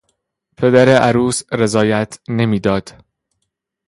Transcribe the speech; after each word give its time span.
پدر 0.57 0.89
عروس 0.89 1.43
رضایت 1.51 2.19
نمیداد. 2.29 3.03